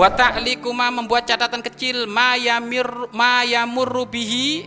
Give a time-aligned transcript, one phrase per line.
[0.00, 4.64] wa ta'likuma membuat catatan kecil ma yamir ma yamurru bihi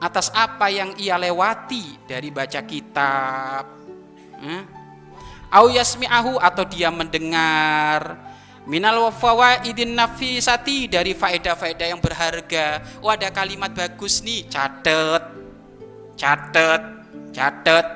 [0.00, 3.68] atas apa yang ia lewati dari baca kitab
[4.40, 4.62] hmm?
[5.52, 8.29] yasmi'ahu atau dia mendengar
[8.68, 12.80] minal fawaidin nafisati dari faedah-faedah yang berharga.
[13.00, 15.24] Oh ada kalimat bagus nih catet
[16.20, 16.82] catet
[17.32, 17.86] catet.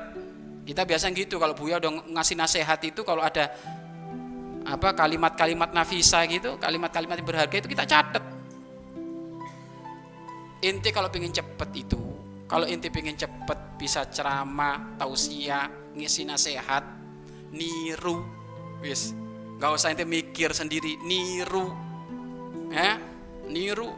[0.65, 3.53] Kita biasa gitu kalau Buya udah ngasih nasihat itu kalau ada
[4.65, 8.23] apa kalimat-kalimat nafisa gitu, kalimat-kalimat yang berharga itu kita catat.
[10.65, 12.01] Inti kalau pengen cepet itu,
[12.49, 16.81] kalau inti pengen cepet bisa ceramah, tausiah, ngisi nasihat,
[17.53, 18.25] niru,
[18.81, 19.13] wis,
[19.55, 21.71] nggak usah inti mikir sendiri, niru,
[22.71, 22.99] ya,
[23.47, 23.91] niru.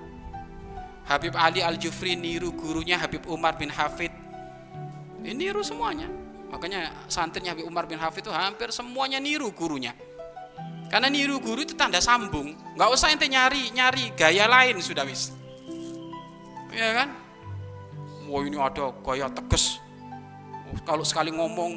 [1.08, 4.12] Habib Ali Al Jufri niru gurunya Habib Umar bin Hafid,
[5.24, 6.12] ini niru semuanya.
[6.52, 9.96] Makanya santrinya Habib Umar bin Hafid itu hampir semuanya niru gurunya.
[10.88, 12.56] Karena niru guru itu tanda sambung.
[12.76, 15.36] Nggak usah ente nyari nyari gaya lain sudah wis.
[16.72, 17.12] Ya kan?
[18.28, 19.80] Wah ini ada gaya tegas.
[20.84, 21.72] Kalau sekali ngomong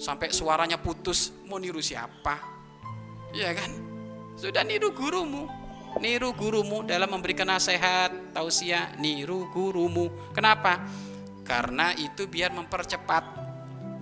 [0.00, 2.55] sampai suaranya putus, mau niru siapa?
[3.36, 3.68] Ya kan?
[4.40, 5.44] Sudah niru gurumu.
[6.00, 10.32] Niru gurumu dalam memberikan nasihat, tausiah, niru gurumu.
[10.32, 10.84] Kenapa?
[11.44, 13.46] Karena itu biar mempercepat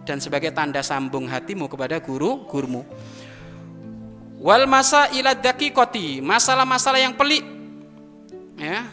[0.05, 2.85] dan sebagai tanda sambung hatimu kepada guru gurumu
[4.45, 7.41] wal masa ila daqiqati masalah-masalah yang pelik
[8.61, 8.85] ya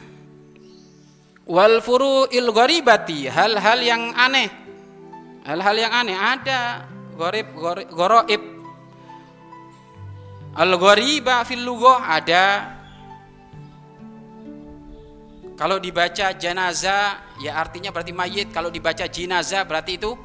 [1.43, 4.47] wal furu'il gharibati hal-hal yang aneh
[5.43, 6.87] hal-hal yang aneh ada
[7.19, 7.51] gharib
[7.91, 8.41] goroib
[10.55, 11.67] al ghariba fil
[12.03, 12.77] ada.
[15.55, 18.49] Kalau dibaca jenazah ya artinya berarti mayit.
[18.49, 20.17] Kalau dibaca jenazah berarti itu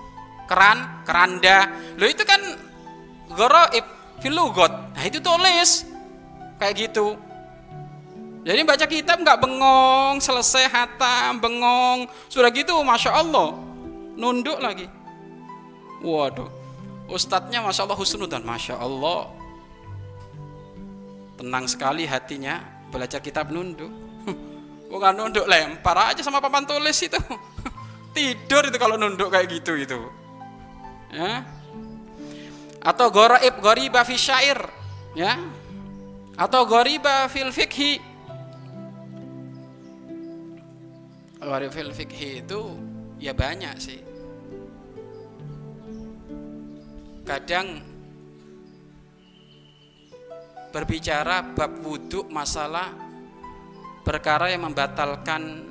[0.48, 1.69] keran keranda.
[2.00, 2.41] Lo itu kan
[3.36, 3.84] goroib
[4.25, 5.84] filugot nah itu tulis.
[6.56, 7.20] Kayak gitu.
[8.47, 12.09] Jadi baca kitab nggak bengong selesai hatam bengong.
[12.32, 13.53] Sudah gitu masya Allah.
[14.16, 14.88] Nunduk lagi.
[16.00, 16.48] Waduh.
[17.12, 19.28] Ustadznya masya Allah husnudan masya Allah
[21.36, 23.92] tenang sekali hatinya belajar kitab nunduk.
[24.92, 25.44] Bukan nunduk?
[25.44, 27.20] Lempar aja sama papan tulis itu.
[28.16, 30.00] Tidur itu kalau nunduk kayak gitu itu.
[31.12, 31.44] Ya.
[32.80, 34.58] Atau goraib goriba fi syair.
[35.12, 35.36] Ya.
[36.36, 38.16] Atau goriba fil fikhi
[41.47, 42.60] goriba fil fikhi itu
[43.22, 44.00] ya banyak sih.
[47.22, 47.82] Kadang
[50.71, 52.93] berbicara bab wudhu masalah
[54.06, 55.66] perkara yang membatalkan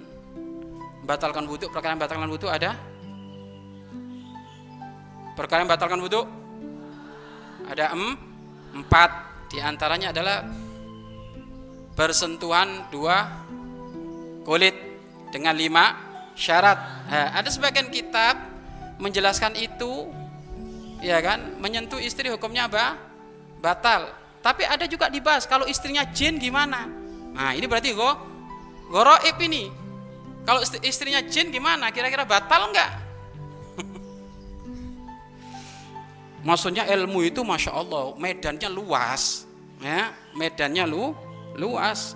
[1.06, 1.70] membatalkan wudhu.
[1.70, 2.72] Perkara yang membatalkan wudhu ada?
[5.38, 6.22] Perkara yang membatalkan wudhu?
[7.70, 8.18] Ada em,
[8.82, 9.12] empat.
[9.54, 10.44] Di antaranya adalah
[11.96, 13.24] bersentuhan dua
[14.44, 14.76] kulit
[15.32, 15.96] dengan lima
[16.36, 17.08] syarat.
[17.08, 18.36] Nah, ada sebagian kitab
[19.00, 20.12] menjelaskan itu
[21.00, 21.62] ya kan?
[21.62, 23.00] Menyentuh istri hukumnya apa
[23.64, 26.86] batal tapi ada juga dibahas kalau istrinya jin gimana?
[27.34, 28.14] Nah ini berarti go
[28.94, 29.74] goroib ini.
[30.46, 31.90] Kalau istrinya jin gimana?
[31.90, 33.02] Kira-kira batal enggak
[36.46, 39.50] maksudnya ilmu itu masya Allah medannya luas
[39.82, 40.14] ya.
[40.38, 41.18] Medannya lu
[41.58, 42.14] luas.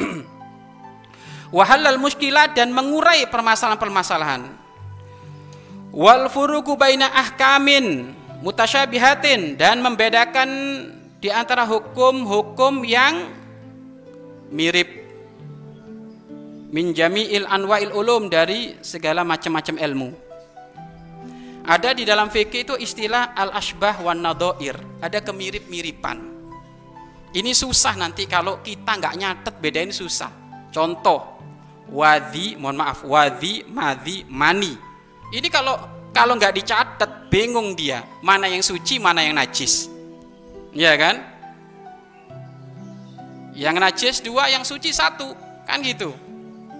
[1.56, 4.48] Wahalal muskilat dan mengurai permasalahan-permasalahan.
[5.92, 10.50] Wal furuku baina ahkamin mutasyabihatin dan membedakan
[11.24, 13.32] di antara hukum-hukum yang
[14.52, 14.92] mirip
[16.68, 20.10] min jami'il anwa'il ulum dari segala macam-macam ilmu
[21.64, 24.76] ada di dalam fikih itu istilah al-ashbah wan nadoir.
[25.00, 26.20] Ada kemirip-miripan.
[27.32, 30.28] Ini susah nanti kalau kita nggak nyatet bedain susah.
[30.68, 31.40] Contoh,
[31.88, 34.76] wadi, mohon maaf, wadi, madi, mani.
[35.32, 35.80] Ini kalau
[36.12, 39.93] kalau nggak dicatat bingung dia mana yang suci mana yang najis.
[40.74, 41.22] Ya kan?
[43.54, 45.30] Yang najis dua, yang suci satu,
[45.62, 46.10] kan gitu.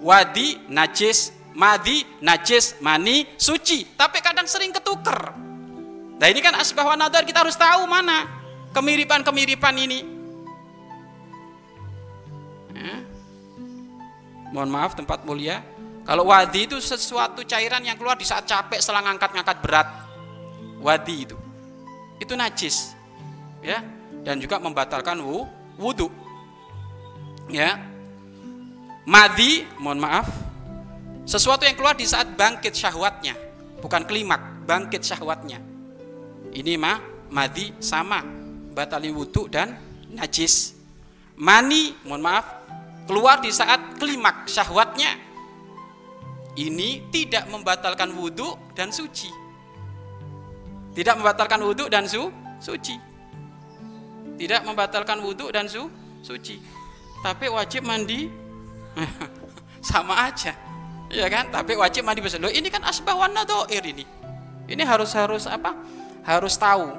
[0.03, 3.87] Wadi najis, madi, najis, mani, suci.
[3.95, 5.31] Tapi kadang sering ketuker.
[6.15, 8.27] Nah ini kan asbah wa nadar kita harus tahu mana
[8.75, 9.99] kemiripan-kemiripan ini.
[12.75, 12.95] Ya.
[14.51, 15.63] Mohon maaf tempat mulia.
[16.05, 19.87] Kalau wadi itu sesuatu cairan yang keluar di saat capek setelah ngangkat-ngangkat berat.
[20.79, 21.35] Wadi itu.
[22.19, 22.94] Itu najis.
[23.65, 23.81] Ya.
[24.21, 25.17] Dan juga membatalkan
[25.81, 26.13] wudhu.
[27.49, 27.81] Ya.
[29.05, 30.25] Madi, mohon maaf,
[31.29, 33.37] sesuatu yang keluar di saat bangkit syahwatnya,
[33.77, 35.61] bukan klimak, bangkit syahwatnya.
[36.49, 38.25] Ini mah madi sama,
[38.73, 39.77] batalin wudhu dan
[40.09, 40.73] najis.
[41.37, 42.65] Mani, mohon maaf,
[43.05, 45.21] keluar di saat klimak syahwatnya.
[46.57, 49.29] Ini tidak membatalkan wudhu dan suci.
[50.97, 52.25] Tidak membatalkan wudhu dan su,
[52.57, 53.14] suci.
[54.35, 55.87] Tidak membatalkan wudhu dan su,
[56.19, 56.59] suci.
[57.23, 58.27] Tapi wajib mandi.
[59.89, 60.51] Sama aja.
[61.09, 61.53] Ya kan?
[61.53, 63.15] Tapi wajib mandi besar loh ini kan asbah
[63.47, 64.03] doir ini.
[64.65, 65.77] Ini harus harus apa?
[66.25, 66.89] Harus tahu.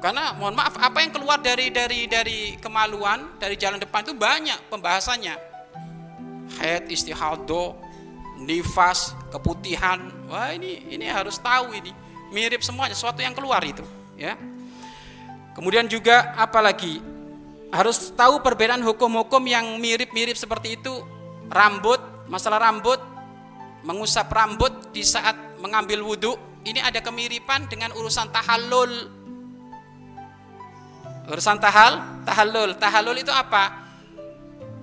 [0.00, 4.56] Karena mohon maaf apa yang keluar dari dari dari kemaluan dari jalan depan itu banyak
[4.72, 5.36] pembahasannya.
[6.56, 7.76] Haid istihado
[8.40, 10.00] nifas keputihan.
[10.32, 11.92] Wah ini ini harus tahu ini.
[12.32, 13.84] Mirip semuanya sesuatu yang keluar itu
[14.20, 14.36] ya
[15.56, 17.02] kemudian juga apalagi
[17.70, 20.92] harus tahu perbedaan hukum-hukum yang mirip-mirip seperti itu
[21.50, 22.98] rambut, masalah rambut,
[23.86, 26.34] mengusap rambut di saat mengambil wudhu,
[26.66, 28.92] ini ada kemiripan dengan urusan tahallul.
[31.30, 32.74] Urusan tahal, tahallul.
[32.74, 33.86] Tahallul itu apa?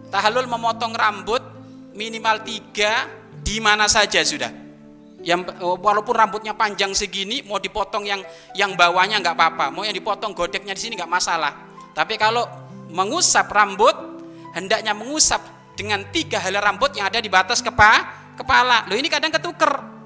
[0.08, 1.44] Tahallul memotong rambut
[1.92, 3.12] minimal tiga
[3.44, 4.67] di mana saja sudah.
[5.28, 8.24] Yang walaupun rambutnya panjang segini, mau dipotong yang
[8.56, 11.52] yang bawahnya nggak apa-apa, mau yang dipotong godeknya di sini nggak masalah.
[11.92, 12.48] Tapi kalau
[12.88, 13.92] mengusap rambut,
[14.56, 15.44] hendaknya mengusap
[15.76, 18.08] dengan tiga helai rambut yang ada di batas kepa,
[18.40, 18.88] kepala.
[18.88, 20.00] Loh ini kadang ketuker.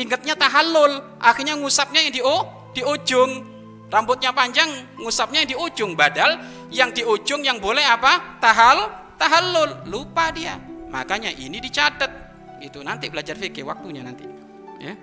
[0.00, 2.36] Ingatnya tahallul, akhirnya ngusapnya yang di o,
[2.72, 3.44] di ujung.
[3.92, 4.70] Rambutnya panjang,
[5.02, 5.92] ngusapnya yang di ujung.
[5.98, 6.40] Badal
[6.72, 8.40] yang di ujung yang boleh apa?
[8.40, 8.88] Tahal,
[9.18, 9.90] tahallul.
[9.90, 10.56] Lupa dia.
[10.88, 12.30] Makanya ini dicatat.
[12.62, 14.29] Itu nanti belajar fikih waktunya nanti.
[14.80, 14.96] Ya.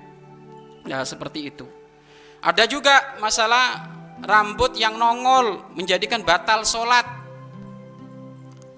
[0.90, 1.70] Nah, seperti itu.
[2.42, 3.86] Ada juga masalah
[4.26, 7.18] rambut yang nongol menjadikan batal sholat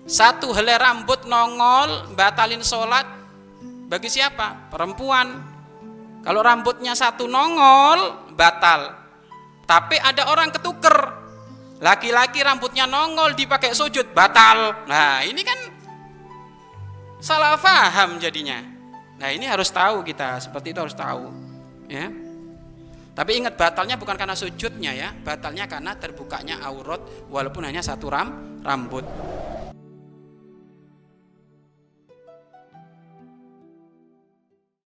[0.10, 3.06] satu helai rambut nongol batalin sholat
[3.86, 4.74] bagi siapa?
[4.74, 5.38] Perempuan.
[6.25, 8.90] Kalau rambutnya satu nongol batal.
[9.69, 10.98] Tapi ada orang ketuker.
[11.78, 14.90] Laki-laki rambutnya nongol dipakai sujud batal.
[14.90, 15.60] Nah ini kan
[17.22, 18.79] salah faham jadinya.
[19.19, 21.27] Nah ini harus tahu kita seperti itu harus tahu.
[21.92, 22.07] Ya.
[23.19, 28.60] Tapi ingat batalnya bukan karena sujudnya ya, batalnya karena terbukanya aurat walaupun hanya satu ram
[28.63, 29.04] rambut.